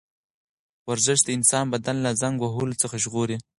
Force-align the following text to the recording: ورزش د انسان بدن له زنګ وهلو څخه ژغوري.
ورزش 0.89 1.19
د 1.23 1.29
انسان 1.37 1.65
بدن 1.73 1.95
له 2.05 2.11
زنګ 2.21 2.37
وهلو 2.41 2.79
څخه 2.81 2.95
ژغوري. 3.03 3.37